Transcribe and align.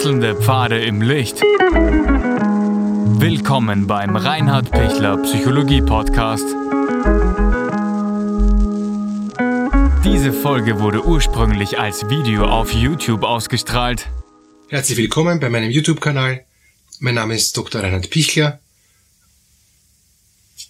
Wechselnde 0.00 0.34
Pfade 0.34 0.82
im 0.82 1.02
Licht. 1.02 1.42
Willkommen 3.20 3.86
beim 3.86 4.16
Reinhard 4.16 4.70
Pichler 4.70 5.18
Psychologie 5.18 5.82
Podcast. 5.82 6.46
Diese 10.02 10.32
Folge 10.32 10.80
wurde 10.80 11.04
ursprünglich 11.04 11.78
als 11.78 12.08
Video 12.08 12.46
auf 12.46 12.72
YouTube 12.72 13.24
ausgestrahlt. 13.24 14.08
Herzlich 14.70 14.96
willkommen 14.96 15.38
bei 15.38 15.50
meinem 15.50 15.70
YouTube-Kanal. 15.70 16.46
Mein 17.00 17.16
Name 17.16 17.34
ist 17.34 17.54
Dr. 17.54 17.82
Reinhard 17.82 18.08
Pichler. 18.08 18.58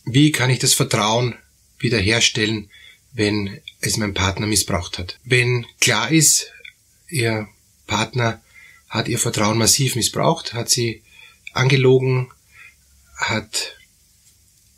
Wie 0.07 0.33
kann 0.33 0.51
ich 0.51 0.59
das 0.59 0.75
Vertrauen 0.75 1.37
wiederherstellen, 1.79 2.69
wenn 3.13 3.61
es 3.81 3.97
mein 3.97 4.13
Partner 4.13 4.49
missbraucht 4.49 4.99
hat? 4.99 5.21
Wenn 5.23 5.67
klar 5.81 6.11
ist, 6.11 6.51
Ihr 7.09 7.47
Partner 7.87 8.41
hat 8.91 9.09
ihr 9.09 9.19
Vertrauen 9.19 9.57
massiv 9.57 9.95
missbraucht, 9.95 10.53
hat 10.53 10.69
sie 10.69 11.03
angelogen, 11.53 12.31
hat 13.17 13.77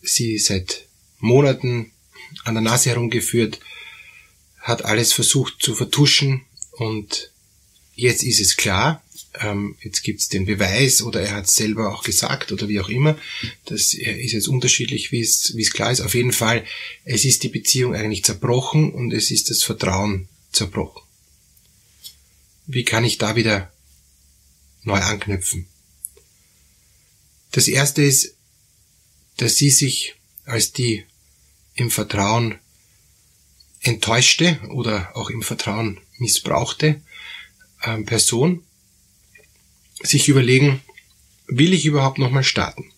sie 0.03 0.39
seit 0.39 0.87
Monaten 1.19 1.91
an 2.45 2.55
der 2.55 2.63
Nase 2.63 2.91
herumgeführt, 2.91 3.59
hat 4.61 4.85
alles 4.85 5.13
versucht 5.13 5.57
zu 5.61 5.75
vertuschen 5.75 6.45
und 6.73 7.33
jetzt 7.95 8.23
ist 8.23 8.41
es 8.41 8.57
klar, 8.57 9.03
ähm, 9.41 9.77
jetzt 9.81 10.03
gibt's 10.03 10.29
den 10.29 10.45
Beweis 10.45 11.01
oder 11.01 11.23
er 11.23 11.37
hat 11.37 11.49
selber 11.49 11.95
auch 11.95 12.03
gesagt 12.03 12.53
oder 12.53 12.69
wie 12.69 12.81
auch 12.81 12.91
immer. 12.91 13.17
Das 13.65 13.95
ist 13.95 14.33
jetzt 14.33 14.49
unterschiedlich, 14.49 15.11
wie 15.11 15.21
es, 15.21 15.57
wie 15.57 15.63
es 15.63 15.73
klar 15.73 15.91
ist. 15.91 16.01
Auf 16.01 16.15
jeden 16.15 16.33
Fall, 16.33 16.65
es 17.05 17.25
ist 17.25 17.43
die 17.43 17.49
Beziehung 17.49 17.95
eigentlich 17.95 18.25
zerbrochen 18.25 18.93
und 18.93 19.13
es 19.13 19.31
ist 19.31 19.49
das 19.49 19.63
Vertrauen 19.63 20.29
zerbrochen. 20.53 21.03
Wie 22.67 22.85
kann 22.85 23.05
ich 23.05 23.17
da 23.17 23.37
wieder 23.37 23.72
neu 24.83 24.99
anknüpfen? 24.99 25.69
Das 27.51 27.69
erste 27.69 28.03
ist, 28.03 28.35
dass 29.37 29.57
sie 29.57 29.71
sich 29.71 30.15
als 30.45 30.73
die 30.73 31.05
im 31.75 31.91
Vertrauen 31.91 32.59
enttäuschte 33.81 34.61
oder 34.71 35.17
auch 35.17 35.31
im 35.31 35.43
Vertrauen 35.43 36.01
missbrauchte 36.19 37.03
ähm, 37.83 38.07
Person 38.07 38.65
sich 40.03 40.29
überlegen, 40.29 40.81
will 41.47 41.73
ich 41.73 41.85
überhaupt 41.85 42.19
nochmal 42.19 42.45
starten? 42.45 42.91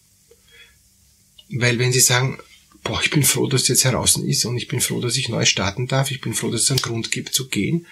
Weil 1.51 1.79
wenn 1.79 1.93
sie 1.93 2.01
sagen, 2.01 2.39
boah, 2.83 3.01
ich 3.03 3.11
bin 3.11 3.23
froh, 3.23 3.47
dass 3.47 3.63
es 3.63 3.69
jetzt 3.69 3.85
heraus 3.85 4.17
ist 4.17 4.45
und 4.45 4.57
ich 4.57 4.69
bin 4.69 4.81
froh, 4.81 5.01
dass 5.01 5.17
ich 5.17 5.29
neu 5.29 5.45
starten 5.45 5.87
darf, 5.87 6.11
ich 6.11 6.21
bin 6.21 6.35
froh, 6.35 6.51
dass 6.51 6.63
es 6.63 6.71
einen 6.71 6.81
Grund 6.81 7.11
gibt 7.11 7.35
zu 7.35 7.49
gehen, 7.49 7.87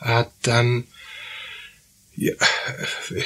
äh, 0.00 0.24
dann 0.42 0.84
ja, 2.16 2.32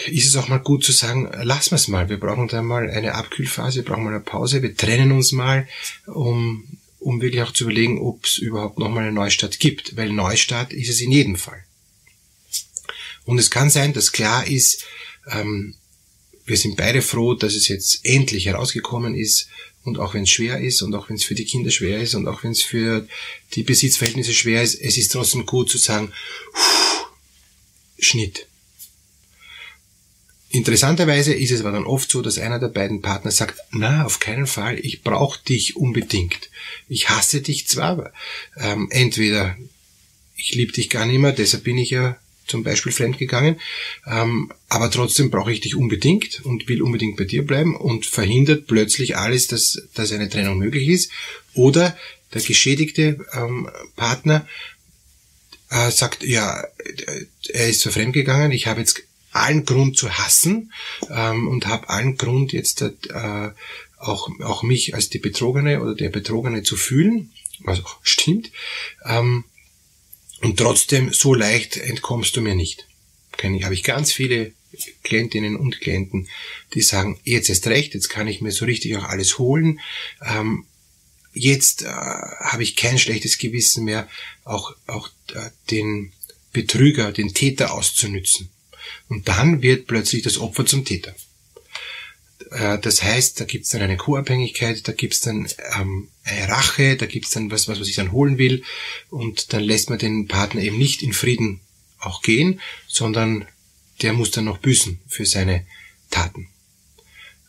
ist 0.07 0.27
es 0.27 0.37
auch 0.37 0.49
mal 0.49 0.59
gut 0.59 0.85
zu 0.85 0.93
sagen, 0.93 1.31
lassen 1.43 1.73
wir 1.73 1.77
es 1.77 1.89
mal. 1.89 2.09
Wir 2.09 2.19
brauchen 2.19 2.49
da 2.49 2.63
mal 2.63 2.91
eine 2.91 3.15
Abkühlphase, 3.15 3.77
wir 3.77 3.85
brauchen 3.85 4.05
mal 4.05 4.15
eine 4.15 4.21
Pause, 4.21 4.63
wir 4.63 4.77
trennen 4.77 5.13
uns 5.13 5.33
mal, 5.33 5.69
um, 6.07 6.65
um 6.99 7.21
wirklich 7.21 7.43
auch 7.43 7.53
zu 7.53 7.65
überlegen, 7.65 8.01
ob 8.01 8.25
es 8.25 8.39
überhaupt 8.39 8.79
nochmal 8.79 9.05
eine 9.05 9.13
Neustart 9.13 9.61
gibt. 9.61 9.97
Weil 9.97 10.11
Neustart 10.11 10.73
ist 10.73 10.89
es 10.89 11.01
in 11.01 11.13
jedem 11.13 11.37
Fall. 11.37 11.63
Und 13.25 13.39
es 13.39 13.51
kann 13.51 13.69
sein, 13.69 13.93
dass 13.93 14.13
klar 14.13 14.47
ist, 14.47 14.85
ähm, 15.31 15.75
wir 16.47 16.57
sind 16.57 16.79
beide 16.79 17.03
froh, 17.03 17.35
dass 17.35 17.55
es 17.55 17.69
jetzt 17.69 18.01
endlich 18.05 18.47
herausgekommen 18.47 19.15
ist 19.15 19.49
und 19.85 19.99
auch 19.99 20.15
wenn 20.15 20.23
es 20.23 20.31
schwer 20.31 20.61
ist 20.61 20.81
und 20.81 20.95
auch 20.95 21.11
wenn 21.11 21.17
es 21.17 21.25
für 21.25 21.35
die 21.35 21.45
Kinder 21.45 21.71
schwer 21.71 22.01
ist 22.01 22.15
und 22.15 22.27
auch 22.27 22.43
wenn 22.43 22.53
es 22.53 22.63
für 22.63 23.07
die 23.53 23.63
Besitzverhältnisse 23.63 24.33
schwer 24.33 24.63
ist, 24.63 24.81
es 24.81 24.97
ist 24.97 25.13
trotzdem 25.13 25.45
gut 25.45 25.71
zu 25.71 25.77
sagen, 25.77 26.13
Schnitt. 27.99 28.47
Interessanterweise 30.51 31.35
ist 31.35 31.51
es 31.51 31.61
aber 31.61 31.73
dann 31.73 31.85
oft 31.85 32.11
so, 32.11 32.23
dass 32.23 32.39
einer 32.39 32.59
der 32.59 32.69
beiden 32.69 33.03
Partner 33.03 33.31
sagt, 33.31 33.59
na, 33.71 34.07
auf 34.07 34.19
keinen 34.19 34.47
Fall, 34.47 34.79
ich 34.79 35.03
brauche 35.03 35.43
dich 35.45 35.77
unbedingt. 35.77 36.49
Ich 36.89 37.11
hasse 37.11 37.43
dich 37.43 37.69
zwar, 37.69 38.13
ähm, 38.57 38.89
entweder 38.91 39.57
ich 40.37 40.55
liebe 40.55 40.73
dich 40.73 40.89
gar 40.89 41.05
nicht 41.05 41.19
mehr, 41.19 41.33
deshalb 41.33 41.65
bin 41.65 41.77
ich 41.77 41.91
ja 41.91 42.17
zum 42.47 42.63
Beispiel 42.63 42.93
fremdgegangen, 42.93 43.61
ähm, 44.07 44.51
aber 44.71 44.91
trotzdem 44.91 45.31
brauche 45.31 45.53
ich 45.53 45.61
dich 45.61 45.75
unbedingt 45.75 46.41
und 46.47 46.67
will 46.67 46.81
unbedingt 46.81 47.19
bei 47.19 47.25
dir 47.25 47.45
bleiben 47.45 47.77
und 47.77 48.07
verhindert 48.07 48.67
plötzlich 48.67 49.19
alles, 49.19 49.49
dass, 49.49 49.83
dass 49.93 50.13
eine 50.13 50.31
Trennung 50.31 50.57
möglich 50.57 50.89
ist. 50.89 51.11
Oder 51.53 51.95
der 52.33 52.41
geschädigte 52.41 53.19
ähm, 53.35 53.69
Partner 53.97 54.47
äh, 55.71 55.91
sagt, 55.91 56.25
ja, 56.25 56.65
er 57.49 57.69
ist 57.69 57.81
zwar 57.81 57.93
fremdgegangen, 57.93 58.53
ich 58.53 58.67
habe 58.67 58.81
jetzt 58.81 59.03
allen 59.39 59.65
Grund 59.65 59.97
zu 59.97 60.11
hassen 60.19 60.73
ähm, 61.11 61.49
und 61.49 61.67
habe 61.67 61.89
allen 61.89 62.17
Grund 62.17 62.53
jetzt 62.53 62.83
äh, 62.83 63.51
auch, 63.99 64.29
auch 64.41 64.63
mich 64.63 64.95
als 64.95 65.09
die 65.11 65.19
Betrogene 65.19 65.83
oder 65.83 65.95
der 65.95 66.11
Betrogene 66.11 66.63
zu 66.63 66.77
fühlen, 66.77 67.33
was 67.61 67.85
auch 67.85 67.99
stimmt. 68.03 68.51
Ähm, 69.05 69.45
und 70.41 70.59
trotzdem, 70.59 71.13
so 71.13 71.35
leicht 71.35 71.77
entkommst 71.77 72.37
du 72.37 72.41
mir 72.41 72.55
nicht. 72.55 72.87
Kenne 73.37 73.57
ich, 73.57 73.65
habe 73.65 73.75
ich 73.75 73.83
ganz 73.83 74.13
viele 74.13 74.53
Klientinnen 75.03 75.57
und 75.57 75.81
Klienten, 75.81 76.29
die 76.75 76.83
sagen, 76.83 77.19
jetzt 77.25 77.49
ist 77.49 77.67
recht, 77.67 77.95
jetzt 77.95 78.09
kann 78.09 78.29
ich 78.29 78.41
mir 78.41 78.53
so 78.53 78.65
richtig 78.65 78.97
auch 78.97 79.05
alles 79.05 79.39
holen. 79.39 79.81
Ähm, 80.25 80.67
jetzt 81.33 81.83
äh, 81.83 81.87
habe 81.87 82.63
ich 82.63 82.77
kein 82.77 82.99
schlechtes 82.99 83.39
Gewissen 83.39 83.85
mehr, 83.85 84.09
auch, 84.45 84.75
auch 84.87 85.09
äh, 85.35 85.51
den 85.71 86.13
Betrüger, 86.53 87.13
den 87.13 87.35
Täter 87.35 87.73
auszunützen. 87.73 88.51
Und 89.09 89.29
dann 89.29 89.63
wird 89.63 89.87
plötzlich 89.87 90.23
das 90.23 90.39
Opfer 90.39 90.67
zum 90.67 90.85
Täter. 90.85 91.15
Äh, 92.51 92.79
das 92.79 93.03
heißt, 93.03 93.41
da 93.41 93.45
gibt's 93.45 93.71
dann 93.71 93.83
eine 93.83 93.97
Co-Abhängigkeit, 93.97 94.87
da 94.87 94.93
gibt's 94.93 95.21
dann 95.21 95.49
ähm, 95.79 96.09
eine 96.25 96.49
Rache, 96.49 96.97
da 96.97 97.07
gibt's 97.07 97.31
dann 97.31 97.51
was, 97.51 97.69
was 97.69 97.79
man 97.79 97.85
sich 97.85 97.97
dann 97.97 98.13
holen 98.13 98.39
will 98.39 98.63
und 99.11 99.53
dann 99.53 99.63
lässt 99.63 99.91
man 99.91 99.99
den 99.99 100.29
Partner 100.29 100.63
eben 100.63 100.79
nicht 100.79 101.03
in 101.03 101.13
Frieden 101.13 101.61
auch 101.99 102.23
gehen, 102.23 102.61
sondern 102.87 103.47
der 104.03 104.13
muss 104.13 104.31
dann 104.31 104.45
noch 104.45 104.59
büßen 104.59 105.01
für 105.09 105.27
seine 105.27 105.67
Taten. 106.11 106.49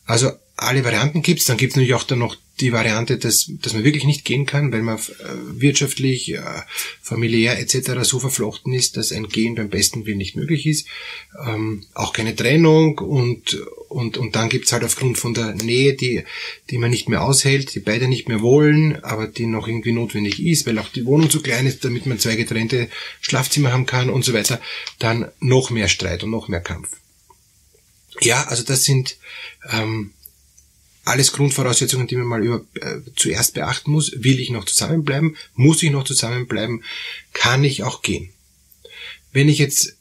Also 0.04 0.32
alle 0.60 0.84
Varianten 0.84 1.22
gibt's, 1.22 1.46
dann 1.46 1.56
gibt's 1.56 1.76
natürlich 1.76 1.94
auch 1.94 2.04
dann 2.04 2.18
noch 2.18 2.36
die 2.60 2.72
Variante, 2.72 3.16
dass, 3.16 3.50
dass 3.62 3.72
man 3.72 3.84
wirklich 3.84 4.04
nicht 4.04 4.24
gehen 4.24 4.44
kann, 4.44 4.72
weil 4.72 4.82
man 4.82 4.98
äh, 4.98 5.00
wirtschaftlich, 5.60 6.34
äh, 6.34 6.40
familiär 7.00 7.58
etc. 7.58 8.02
so 8.02 8.18
verflochten 8.20 8.72
ist, 8.74 8.96
dass 8.96 9.12
ein 9.12 9.28
Gehen 9.28 9.54
beim 9.54 9.70
besten 9.70 10.04
Willen 10.04 10.18
nicht 10.18 10.36
möglich 10.36 10.66
ist. 10.66 10.86
Ähm, 11.46 11.86
auch 11.94 12.12
keine 12.12 12.36
Trennung 12.36 12.98
und, 12.98 13.54
und, 13.88 14.18
und 14.18 14.36
dann 14.36 14.50
gibt's 14.50 14.72
halt 14.72 14.84
aufgrund 14.84 15.16
von 15.16 15.32
der 15.32 15.54
Nähe, 15.54 15.94
die, 15.94 16.24
die 16.68 16.78
man 16.78 16.90
nicht 16.90 17.08
mehr 17.08 17.22
aushält, 17.22 17.74
die 17.74 17.80
beide 17.80 18.08
nicht 18.08 18.28
mehr 18.28 18.42
wollen, 18.42 19.02
aber 19.02 19.26
die 19.26 19.46
noch 19.46 19.66
irgendwie 19.66 19.92
notwendig 19.92 20.44
ist, 20.44 20.66
weil 20.66 20.78
auch 20.78 20.88
die 20.88 21.06
Wohnung 21.06 21.30
zu 21.30 21.40
klein 21.40 21.66
ist, 21.66 21.84
damit 21.84 22.04
man 22.04 22.18
zwei 22.18 22.36
getrennte 22.36 22.88
Schlafzimmer 23.20 23.72
haben 23.72 23.86
kann 23.86 24.10
und 24.10 24.24
so 24.24 24.34
weiter, 24.34 24.60
dann 24.98 25.30
noch 25.40 25.70
mehr 25.70 25.88
Streit 25.88 26.22
und 26.22 26.30
noch 26.30 26.48
mehr 26.48 26.60
Kampf. 26.60 26.90
Ja, 28.20 28.44
also 28.44 28.62
das 28.62 28.84
sind 28.84 29.16
ähm, 29.72 30.12
alles 31.10 31.32
Grundvoraussetzungen, 31.32 32.06
die 32.06 32.16
man 32.16 32.26
mal 32.26 32.44
über, 32.44 32.64
äh, 32.74 33.00
zuerst 33.16 33.54
beachten 33.54 33.90
muss. 33.90 34.12
Will 34.16 34.40
ich 34.40 34.50
noch 34.50 34.64
zusammenbleiben? 34.64 35.36
Muss 35.54 35.82
ich 35.82 35.90
noch 35.90 36.04
zusammenbleiben? 36.04 36.84
Kann 37.32 37.64
ich 37.64 37.82
auch 37.82 38.02
gehen? 38.02 38.30
Wenn 39.32 39.48
ich 39.48 39.58
jetzt 39.58 39.96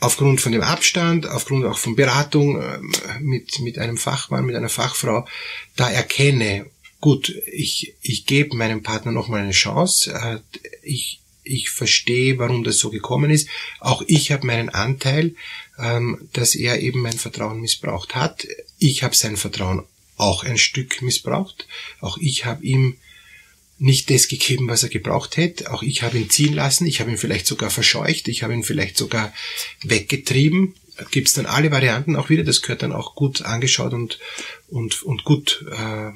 aufgrund 0.00 0.40
von 0.40 0.52
dem 0.52 0.62
Abstand, 0.62 1.26
aufgrund 1.26 1.64
auch 1.64 1.78
von 1.78 1.96
Beratung 1.96 2.60
äh, 2.60 2.78
mit, 3.20 3.60
mit 3.60 3.78
einem 3.78 3.96
Fachmann, 3.96 4.44
mit 4.44 4.56
einer 4.56 4.68
Fachfrau, 4.68 5.26
da 5.76 5.88
erkenne, 5.90 6.66
gut, 7.00 7.34
ich, 7.52 7.94
ich 8.02 8.26
gebe 8.26 8.56
meinem 8.56 8.82
Partner 8.82 9.12
nochmal 9.12 9.42
eine 9.42 9.52
Chance, 9.52 10.12
äh, 10.12 10.38
ich, 10.82 11.20
ich 11.44 11.70
verstehe, 11.70 12.38
warum 12.38 12.64
das 12.64 12.78
so 12.78 12.90
gekommen 12.90 13.30
ist. 13.30 13.48
Auch 13.80 14.02
ich 14.06 14.32
habe 14.32 14.46
meinen 14.46 14.70
Anteil, 14.70 15.34
ähm, 15.78 16.28
dass 16.32 16.54
er 16.54 16.80
eben 16.80 17.00
mein 17.00 17.18
Vertrauen 17.18 17.60
missbraucht 17.60 18.14
hat. 18.14 18.46
Ich 18.78 19.02
habe 19.02 19.14
sein 19.14 19.36
Vertrauen 19.36 19.84
auch 20.16 20.44
ein 20.44 20.58
Stück 20.58 21.02
missbraucht. 21.02 21.66
Auch 22.00 22.18
ich 22.18 22.44
habe 22.44 22.64
ihm 22.64 22.96
nicht 23.78 24.10
das 24.10 24.28
gegeben, 24.28 24.68
was 24.68 24.84
er 24.84 24.88
gebraucht 24.88 25.36
hätte. 25.36 25.72
Auch 25.72 25.82
ich 25.82 26.02
habe 26.02 26.18
ihn 26.18 26.30
ziehen 26.30 26.54
lassen. 26.54 26.86
Ich 26.86 27.00
habe 27.00 27.10
ihn 27.10 27.18
vielleicht 27.18 27.46
sogar 27.46 27.70
verscheucht. 27.70 28.28
Ich 28.28 28.42
habe 28.42 28.54
ihn 28.54 28.62
vielleicht 28.62 28.96
sogar 28.96 29.32
weggetrieben. 29.82 30.74
Gibt 31.10 31.28
es 31.28 31.34
dann 31.34 31.46
alle 31.46 31.70
Varianten 31.70 32.14
auch 32.14 32.28
wieder. 32.28 32.44
Das 32.44 32.62
gehört 32.62 32.82
dann 32.82 32.92
auch 32.92 33.14
gut 33.14 33.42
angeschaut 33.42 33.92
und, 33.92 34.18
und, 34.68 35.02
und 35.02 35.24
gut 35.24 35.64
äh, 35.70 36.12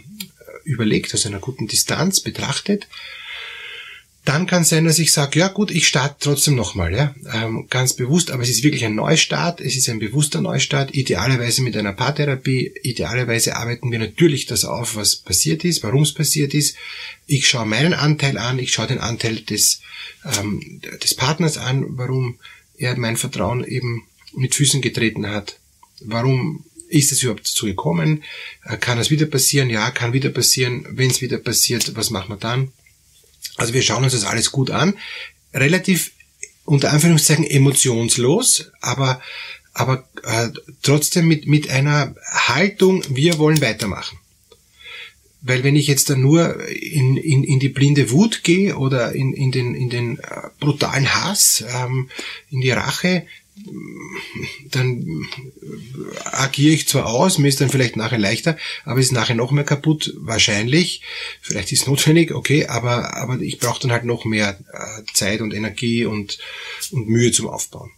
überlegt, 0.65 1.13
in 1.15 1.33
einer 1.33 1.41
guten 1.41 1.67
Distanz 1.67 2.21
betrachtet. 2.21 2.87
Dann 4.27 4.49
kann 4.49 4.63
es 4.63 4.71
sein, 4.71 4.85
dass 4.85 4.99
ich 4.99 5.13
sage, 5.13 5.39
ja 5.39 5.47
gut, 5.47 5.71
ich 5.71 5.87
starte 5.87 6.17
trotzdem 6.19 6.57
nochmal, 6.57 6.93
ja, 6.93 7.15
ähm, 7.33 7.69
ganz 7.71 7.93
bewusst, 7.93 8.33
aber 8.33 8.43
es 8.43 8.51
ist 8.51 8.65
wirklich 8.65 8.85
ein 8.85 8.97
Neustart, 8.97 9.61
es 9.61 9.77
ist 9.77 9.89
ein 9.89 10.01
bewusster 10.01 10.41
Neustart, 10.41 10.93
idealerweise 10.97 11.63
mit 11.63 11.77
einer 11.77 11.93
Paartherapie, 11.93 12.73
idealerweise 12.83 13.55
arbeiten 13.55 13.93
wir 13.93 14.01
natürlich 14.01 14.47
das 14.47 14.65
auf, 14.65 14.97
was 14.97 15.15
passiert 15.15 15.65
ist, 15.65 15.85
warum 15.85 16.03
es 16.03 16.13
passiert 16.13 16.55
ist. 16.55 16.77
Ich 17.29 17.47
schaue 17.47 17.67
meinen 17.67 17.95
Anteil 17.95 18.37
an, 18.37 18.59
ich 18.59 18.73
schaue 18.73 18.89
den 18.89 18.99
Anteil 18.99 19.37
des, 19.37 19.81
ähm, 20.25 20.81
des 21.01 21.15
Partners 21.15 21.57
an, 21.57 21.85
warum 21.91 22.41
er 22.79 22.99
mein 22.99 23.17
Vertrauen 23.17 23.63
eben 23.63 24.07
mit 24.35 24.57
Füßen 24.57 24.83
getreten 24.83 25.29
hat. 25.29 25.61
Warum 26.01 26.65
ist 26.89 27.13
es 27.13 27.23
überhaupt 27.23 27.49
dazu 27.49 27.67
gekommen? 27.67 28.25
Äh, 28.65 28.77
kann 28.77 28.99
es 28.99 29.11
wieder 29.11 29.27
passieren? 29.27 29.71
Ja, 29.71 29.93
kann 29.93 30.13
wieder 30.13 30.31
passieren. 30.31 30.85
Wenn 30.91 31.11
es 31.11 31.21
wieder 31.21 31.39
passiert, 31.39 31.95
was 31.95 32.11
machen 32.11 32.31
wir 32.31 32.39
dann? 32.39 32.73
Also 33.57 33.73
wir 33.73 33.83
schauen 33.83 34.05
uns 34.05 34.13
das 34.13 34.25
alles 34.25 34.53
gut 34.53 34.71
an. 34.71 34.95
Relativ 35.55 36.13
unter 36.65 36.93
Anführungszeichen 36.93 37.45
emotionslos, 37.45 38.71
aber, 38.81 39.21
aber 39.73 40.09
äh, 40.25 40.49
trotzdem 40.83 41.29
mit, 41.29 41.47
mit 41.47 41.71
einer 41.71 42.15
Haltung, 42.49 43.03
wir 43.09 43.39
wollen 43.39 43.61
weitermachen. 43.61 44.19
Weil 45.43 45.63
wenn 45.63 45.77
ich 45.77 45.87
jetzt 45.87 46.11
da 46.11 46.17
nur 46.17 46.67
in, 46.69 47.17
in, 47.17 47.45
in 47.45 47.61
die 47.61 47.69
blinde 47.69 48.11
Wut 48.11 48.43
gehe 48.43 48.77
oder 48.77 49.13
in, 49.13 49.33
in, 49.33 49.53
den, 49.53 49.75
in 49.75 49.91
den 49.91 50.19
äh, 50.19 50.23
brutalen 50.59 51.15
Hass, 51.15 51.65
ähm, 51.73 52.11
in 52.51 52.61
die 52.61 52.73
Rache, 52.73 53.27
dann 54.71 55.27
agiere 56.25 56.75
ich 56.75 56.89
zwar 56.89 57.07
aus, 57.07 57.39
mir 57.39 57.49
ist 57.49 57.61
dann 57.61 57.71
vielleicht 57.71 57.97
nachher 57.97 58.19
leichter, 58.19 58.57
aber 58.85 59.01
ist 59.01 59.13
nachher 59.13 59.35
noch 59.35 59.51
mehr 59.51 59.65
kaputt, 59.65 60.13
wahrscheinlich. 60.17 61.03
Vielleicht 61.41 61.73
ist 61.73 61.83
es 61.83 61.87
notwendig, 61.87 62.33
okay, 62.33 62.67
aber, 62.67 63.17
aber 63.17 63.41
ich 63.41 63.59
brauche 63.59 63.81
dann 63.81 63.93
halt 63.93 64.05
noch 64.05 64.25
mehr 64.25 64.59
äh, 64.73 65.03
Zeit 65.15 65.41
und 65.41 65.55
Energie 65.55 66.05
und, 66.05 66.39
und 66.91 67.09
Mühe 67.09 67.33
zum 67.33 67.49
Aufbauen. 67.49 67.91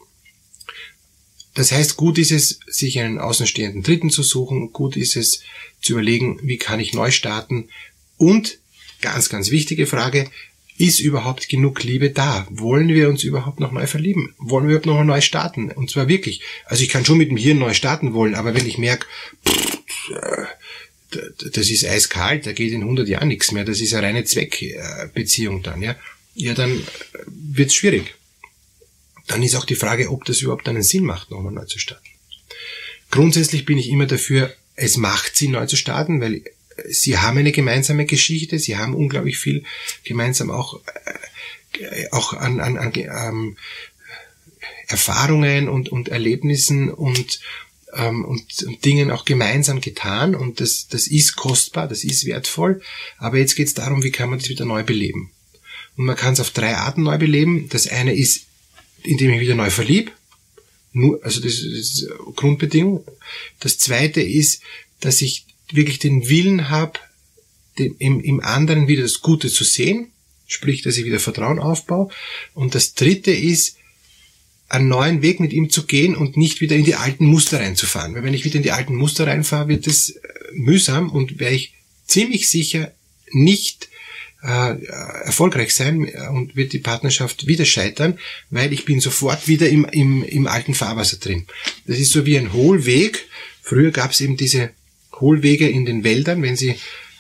Das 1.54 1.72
heißt, 1.72 1.96
gut 1.96 2.18
ist 2.18 2.30
es, 2.30 2.60
sich 2.68 3.00
einen 3.00 3.18
außenstehenden 3.18 3.82
Dritten 3.82 4.10
zu 4.10 4.22
suchen, 4.22 4.72
gut 4.72 4.96
ist 4.96 5.16
es 5.16 5.42
zu 5.82 5.94
überlegen, 5.94 6.38
wie 6.42 6.56
kann 6.56 6.78
ich 6.78 6.94
neu 6.94 7.10
starten 7.10 7.68
und 8.16 8.58
ganz, 9.00 9.28
ganz 9.28 9.50
wichtige 9.50 9.86
Frage, 9.86 10.30
ist 10.78 11.00
überhaupt 11.00 11.48
genug 11.48 11.82
Liebe 11.82 12.10
da? 12.10 12.46
Wollen 12.50 12.88
wir 12.88 13.08
uns 13.08 13.24
überhaupt 13.24 13.60
noch 13.60 13.72
neu 13.72 13.86
verlieben? 13.86 14.34
Wollen 14.38 14.68
wir 14.68 14.76
überhaupt 14.76 14.86
noch 14.86 15.04
neu 15.04 15.20
starten? 15.20 15.70
Und 15.70 15.90
zwar 15.90 16.08
wirklich. 16.08 16.40
Also 16.64 16.84
ich 16.84 16.88
kann 16.88 17.04
schon 17.04 17.18
mit 17.18 17.30
dem 17.30 17.36
Hirn 17.36 17.58
neu 17.58 17.74
starten 17.74 18.14
wollen, 18.14 18.36
aber 18.36 18.54
wenn 18.54 18.66
ich 18.66 18.78
merke, 18.78 19.06
das 21.52 21.70
ist 21.70 21.84
eiskalt, 21.84 22.46
da 22.46 22.52
geht 22.52 22.72
in 22.72 22.82
100 22.82 23.08
Jahren 23.08 23.28
nichts 23.28 23.50
mehr, 23.50 23.64
das 23.64 23.80
ist 23.80 23.92
eine 23.92 24.06
reine 24.06 24.24
Zweckbeziehung 24.24 25.62
dann, 25.62 25.82
ja, 25.82 25.96
ja, 26.34 26.54
dann 26.54 26.86
wird's 27.26 27.74
schwierig. 27.74 28.14
Dann 29.26 29.42
ist 29.42 29.56
auch 29.56 29.64
die 29.64 29.74
Frage, 29.74 30.10
ob 30.10 30.24
das 30.24 30.40
überhaupt 30.40 30.68
einen 30.68 30.82
Sinn 30.82 31.04
macht, 31.04 31.30
nochmal 31.30 31.52
neu 31.52 31.64
zu 31.64 31.78
starten. 31.78 32.06
Grundsätzlich 33.10 33.64
bin 33.64 33.78
ich 33.78 33.88
immer 33.88 34.06
dafür, 34.06 34.54
es 34.76 34.96
macht 34.96 35.36
Sinn, 35.36 35.52
neu 35.52 35.66
zu 35.66 35.76
starten, 35.76 36.20
weil 36.20 36.42
sie 36.88 37.18
haben 37.18 37.38
eine 37.38 37.52
gemeinsame 37.52 38.04
Geschichte, 38.04 38.58
sie 38.58 38.76
haben 38.76 38.94
unglaublich 38.94 39.38
viel 39.38 39.64
gemeinsam 40.04 40.50
auch, 40.50 40.80
äh, 41.78 42.08
auch 42.10 42.32
an, 42.32 42.60
an, 42.60 42.76
an 42.76 42.92
ähm, 42.94 43.56
Erfahrungen 44.86 45.68
und, 45.68 45.90
und 45.90 46.08
Erlebnissen 46.08 46.90
und, 46.90 47.40
ähm, 47.94 48.24
und, 48.24 48.62
und 48.64 48.84
Dingen 48.84 49.10
auch 49.10 49.24
gemeinsam 49.24 49.80
getan 49.80 50.34
und 50.34 50.60
das, 50.60 50.88
das 50.88 51.06
ist 51.06 51.36
kostbar, 51.36 51.88
das 51.88 52.04
ist 52.04 52.24
wertvoll, 52.24 52.80
aber 53.18 53.38
jetzt 53.38 53.54
geht 53.54 53.68
es 53.68 53.74
darum, 53.74 54.02
wie 54.02 54.10
kann 54.10 54.30
man 54.30 54.38
das 54.38 54.48
wieder 54.48 54.64
neu 54.64 54.82
beleben. 54.82 55.30
Und 55.96 56.04
man 56.04 56.16
kann 56.16 56.32
es 56.32 56.40
auf 56.40 56.50
drei 56.50 56.76
Arten 56.76 57.02
neu 57.02 57.18
beleben. 57.18 57.68
Das 57.70 57.88
eine 57.88 58.14
ist, 58.14 58.46
indem 59.02 59.32
ich 59.32 59.40
wieder 59.40 59.56
neu 59.56 59.68
verlieb, 59.68 60.12
nur, 60.92 61.22
also 61.24 61.40
das 61.40 61.58
ist 61.58 62.08
Grundbedingung. 62.36 63.04
Das 63.60 63.78
zweite 63.78 64.20
ist, 64.20 64.62
dass 65.00 65.20
ich 65.22 65.44
wirklich 65.72 65.98
den 65.98 66.28
Willen 66.28 66.68
habe, 66.68 66.98
im, 67.76 68.20
im 68.20 68.40
anderen 68.40 68.88
wieder 68.88 69.02
das 69.02 69.20
Gute 69.20 69.48
zu 69.48 69.64
sehen, 69.64 70.10
sprich, 70.46 70.82
dass 70.82 70.96
ich 70.96 71.04
wieder 71.04 71.20
Vertrauen 71.20 71.58
aufbaue. 71.58 72.10
Und 72.54 72.74
das 72.74 72.94
dritte 72.94 73.30
ist, 73.30 73.76
einen 74.68 74.88
neuen 74.88 75.22
Weg 75.22 75.40
mit 75.40 75.52
ihm 75.52 75.70
zu 75.70 75.86
gehen 75.86 76.14
und 76.14 76.36
nicht 76.36 76.60
wieder 76.60 76.76
in 76.76 76.84
die 76.84 76.94
alten 76.94 77.24
Muster 77.24 77.60
reinzufahren. 77.60 78.14
Weil 78.14 78.24
wenn 78.24 78.34
ich 78.34 78.44
wieder 78.44 78.56
in 78.56 78.62
die 78.62 78.72
alten 78.72 78.94
Muster 78.94 79.26
reinfahre, 79.26 79.68
wird 79.68 79.86
es 79.86 80.10
äh, 80.10 80.18
mühsam 80.52 81.10
und 81.10 81.38
werde 81.38 81.54
ich 81.54 81.72
ziemlich 82.06 82.50
sicher 82.50 82.92
nicht 83.30 83.88
äh, 84.42 84.82
erfolgreich 85.24 85.74
sein 85.74 86.06
äh, 86.06 86.28
und 86.28 86.54
wird 86.54 86.74
die 86.74 86.78
Partnerschaft 86.78 87.46
wieder 87.46 87.64
scheitern, 87.64 88.18
weil 88.50 88.72
ich 88.72 88.84
bin 88.84 89.00
sofort 89.00 89.48
wieder 89.48 89.68
im, 89.68 89.86
im, 89.86 90.22
im 90.22 90.46
alten 90.46 90.74
Fahrwasser 90.74 91.16
drin. 91.16 91.46
Das 91.86 91.98
ist 91.98 92.12
so 92.12 92.26
wie 92.26 92.38
ein 92.38 92.52
Hohlweg. 92.52 93.26
Früher 93.62 93.90
gab 93.90 94.12
es 94.12 94.20
eben 94.20 94.36
diese 94.36 94.70
Hohlwege 95.20 95.68
in 95.68 95.84
den 95.84 96.04
Wäldern. 96.04 96.42
Wenn 96.42 96.56
Sie 96.56 96.76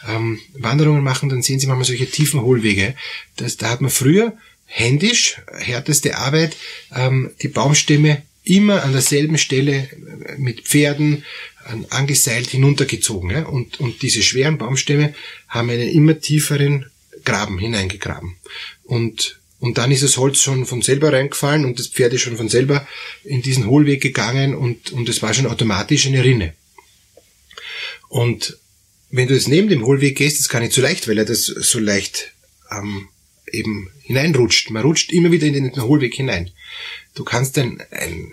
ähm, 0.08 0.38
Wanderungen 0.54 1.02
machen, 1.02 1.28
dann 1.28 1.42
sehen 1.42 1.60
Sie 1.60 1.66
manchmal 1.66 1.86
solche 1.86 2.10
tiefen 2.10 2.42
Hohlwege. 2.42 2.94
Das, 3.36 3.56
da 3.56 3.70
hat 3.70 3.80
man 3.80 3.90
früher 3.90 4.36
händisch, 4.66 5.40
härteste 5.58 6.16
Arbeit, 6.16 6.56
ähm, 6.94 7.30
die 7.42 7.48
Baumstämme 7.48 8.22
immer 8.44 8.82
an 8.82 8.92
derselben 8.92 9.38
Stelle 9.38 9.88
äh, 10.26 10.38
mit 10.38 10.62
Pferden 10.62 11.24
äh, 11.66 11.94
angeseilt 11.94 12.48
hinuntergezogen. 12.50 13.30
Ja? 13.30 13.46
Und, 13.46 13.80
und 13.80 14.02
diese 14.02 14.22
schweren 14.22 14.58
Baumstämme 14.58 15.14
haben 15.48 15.70
einen 15.70 15.88
immer 15.88 16.18
tieferen 16.20 16.86
Graben 17.24 17.58
hineingegraben. 17.58 18.36
Und, 18.84 19.40
und 19.60 19.78
dann 19.78 19.90
ist 19.90 20.02
das 20.02 20.16
Holz 20.16 20.40
schon 20.40 20.66
von 20.66 20.82
selber 20.82 21.12
reingefallen 21.12 21.64
und 21.64 21.78
das 21.78 21.88
Pferd 21.88 22.12
ist 22.12 22.22
schon 22.22 22.36
von 22.36 22.48
selber 22.48 22.86
in 23.24 23.42
diesen 23.42 23.66
Hohlweg 23.66 24.00
gegangen 24.00 24.54
und, 24.54 24.92
und 24.92 25.08
es 25.08 25.20
war 25.20 25.34
schon 25.34 25.46
automatisch 25.46 26.06
eine 26.06 26.22
Rinne. 26.22 26.54
Und 28.08 28.56
wenn 29.10 29.28
du 29.28 29.34
jetzt 29.34 29.48
neben 29.48 29.68
dem 29.68 29.84
Hohlweg 29.84 30.16
gehst, 30.16 30.40
ist 30.40 30.48
gar 30.48 30.60
nicht 30.60 30.72
so 30.72 30.82
leicht, 30.82 31.08
weil 31.08 31.18
er 31.18 31.24
das 31.24 31.46
so 31.46 31.78
leicht 31.78 32.32
ähm, 32.70 33.08
eben 33.52 33.90
hineinrutscht. 34.02 34.70
Man 34.70 34.82
rutscht 34.82 35.12
immer 35.12 35.30
wieder 35.30 35.46
in 35.46 35.54
den 35.54 35.82
Hohlweg 35.82 36.14
hinein. 36.14 36.50
Du 37.14 37.24
kannst 37.24 37.58
ein, 37.58 37.82
ein, 37.90 38.32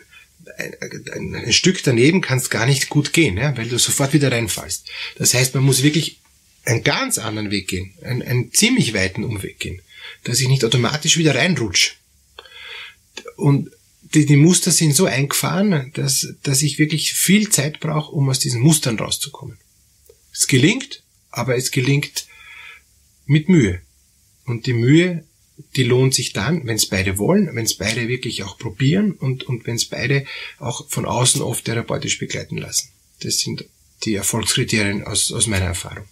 ein, 0.58 1.36
ein 1.36 1.54
Stück 1.54 1.84
daneben 1.84 2.22
kannst 2.22 2.52
gar 2.52 2.66
nicht 2.66 2.90
gut 2.90 3.14
gehen, 3.14 3.38
ja, 3.38 3.56
weil 3.58 3.70
du 3.70 3.78
sofort 3.80 4.14
wieder 4.14 4.32
reinfallst. 4.32 4.90
Das 5.18 5.34
heißt, 5.34 5.56
man 5.56 5.64
muss 5.64 5.84
wirklich 5.84 6.20
einen 6.66 6.84
ganz 6.84 7.18
anderen 7.18 7.52
Weg 7.52 7.68
gehen, 7.68 7.94
einen, 8.02 8.22
einen 8.22 8.52
ziemlich 8.52 8.94
weiten 8.94 9.24
Umweg 9.24 9.60
gehen, 9.60 9.82
dass 10.24 10.42
ich 10.42 10.48
nicht 10.48 10.66
automatisch 10.66 11.18
wieder 11.18 11.36
reinrutsch. 11.36 11.96
Und 13.38 13.72
die, 14.14 14.26
die 14.26 14.36
Muster 14.36 14.72
sind 14.72 14.96
so 14.96 15.06
eingefahren, 15.06 15.92
dass, 15.94 16.36
dass 16.44 16.62
ich 16.62 16.80
wirklich 16.80 17.14
viel 17.14 17.50
Zeit 17.50 17.80
brauche, 17.80 18.12
um 18.12 18.30
aus 18.30 18.40
diesen 18.40 18.62
Mustern 18.62 18.98
rauszukommen. 18.98 19.58
Es 20.36 20.48
gelingt, 20.48 21.02
aber 21.32 21.56
es 21.56 21.72
gelingt 21.72 22.28
mit 23.26 23.48
Mühe. 23.48 23.82
Und 24.46 24.66
die 24.66 24.74
Mühe, 24.74 25.24
die 25.78 25.84
lohnt 25.84 26.14
sich 26.14 26.34
dann, 26.34 26.68
wenn 26.68 26.76
es 26.76 26.88
beide 26.88 27.18
wollen, 27.18 27.50
wenn 27.56 27.64
es 27.64 27.76
beide 27.76 28.10
wirklich 28.10 28.44
auch 28.44 28.58
probieren 28.58 29.14
und, 29.14 29.44
und 29.44 29.66
wenn 29.66 29.78
es 29.78 29.86
beide 29.86 30.26
auch 30.60 30.90
von 30.90 31.06
außen 31.06 31.42
oft 31.42 31.64
therapeutisch 31.66 32.20
begleiten 32.20 32.58
lassen. 32.58 32.90
Das 33.22 33.40
sind 33.40 33.66
die 34.04 34.16
Erfolgskriterien 34.16 35.04
aus, 35.04 35.32
aus 35.32 35.48
meiner 35.48 35.66
Erfahrung. 35.66 36.06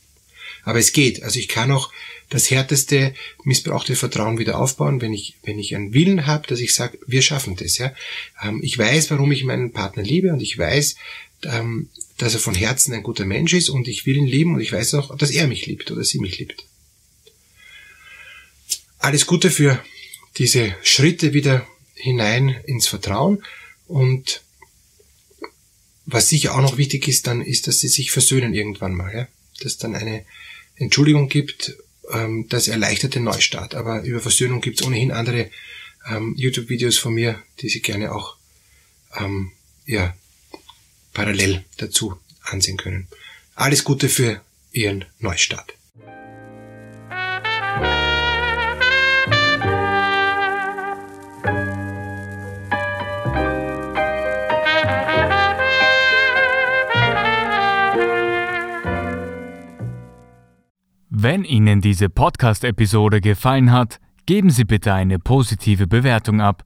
Aber 0.63 0.79
es 0.79 0.93
geht. 0.93 1.21
Also 1.23 1.39
ich 1.39 1.49
kann 1.49 1.71
auch 1.71 1.91
das 2.29 2.49
härteste 2.49 3.13
missbrauchte 3.43 3.97
Vertrauen 3.97 4.39
wieder 4.39 4.57
aufbauen, 4.57 5.01
wenn 5.01 5.11
ich, 5.11 5.35
wenn 5.43 5.59
ich 5.59 5.75
einen 5.75 5.93
Willen 5.93 6.25
habe, 6.25 6.47
dass 6.47 6.61
ich 6.61 6.73
sage, 6.73 6.97
wir 7.05 7.21
schaffen 7.21 7.57
das. 7.57 7.77
Ja? 7.77 7.93
Ähm, 8.41 8.61
ich 8.63 8.77
weiß, 8.77 9.11
warum 9.11 9.33
ich 9.33 9.43
meinen 9.43 9.73
Partner 9.73 10.03
liebe 10.03 10.31
und 10.31 10.41
ich 10.41 10.57
weiß, 10.57 10.95
ähm, 11.43 11.89
dass 12.23 12.33
er 12.33 12.39
von 12.39 12.55
Herzen 12.55 12.93
ein 12.93 13.03
guter 13.03 13.25
Mensch 13.25 13.53
ist 13.53 13.69
und 13.69 13.87
ich 13.87 14.05
will 14.05 14.17
ihn 14.17 14.27
lieben 14.27 14.55
und 14.55 14.61
ich 14.61 14.71
weiß 14.71 14.93
auch, 14.95 15.15
dass 15.17 15.31
er 15.31 15.47
mich 15.47 15.65
liebt 15.65 15.91
oder 15.91 16.03
sie 16.03 16.19
mich 16.19 16.37
liebt. 16.39 16.65
Alles 18.99 19.25
Gute 19.25 19.51
für 19.51 19.83
diese 20.37 20.75
Schritte 20.83 21.33
wieder 21.33 21.67
hinein 21.95 22.49
ins 22.65 22.87
Vertrauen 22.87 23.43
und 23.87 24.41
was 26.05 26.29
sicher 26.29 26.55
auch 26.55 26.61
noch 26.61 26.77
wichtig 26.77 27.07
ist, 27.07 27.27
dann 27.27 27.41
ist, 27.41 27.67
dass 27.67 27.79
sie 27.79 27.87
sich 27.87 28.11
versöhnen 28.11 28.53
irgendwann 28.53 28.93
mal, 28.93 29.13
ja? 29.13 29.27
dass 29.61 29.77
dann 29.77 29.95
eine 29.95 30.25
Entschuldigung 30.75 31.29
gibt, 31.29 31.77
ähm, 32.11 32.47
das 32.49 32.67
erleichtert 32.67 33.15
den 33.15 33.23
Neustart. 33.23 33.75
Aber 33.75 34.01
über 34.03 34.19
Versöhnung 34.19 34.61
gibt 34.61 34.81
es 34.81 34.87
ohnehin 34.87 35.11
andere 35.11 35.49
ähm, 36.09 36.35
YouTube-Videos 36.37 36.97
von 36.97 37.13
mir, 37.13 37.41
die 37.59 37.69
Sie 37.69 37.81
gerne 37.81 38.13
auch 38.13 38.35
ähm, 39.15 39.51
ja, 39.85 40.15
parallel 41.13 41.63
dazu 41.77 42.19
ansehen 42.43 42.77
können. 42.77 43.07
Alles 43.55 43.83
Gute 43.83 44.09
für 44.09 44.41
Ihren 44.71 45.05
Neustart. 45.19 45.73
Wenn 61.09 61.45
Ihnen 61.45 61.79
diese 61.79 62.09
Podcast-Episode 62.09 63.21
gefallen 63.21 63.71
hat, 63.71 64.01
geben 64.25 64.49
Sie 64.49 64.65
bitte 64.65 64.93
eine 64.93 65.19
positive 65.19 65.87
Bewertung 65.87 66.41
ab. 66.41 66.65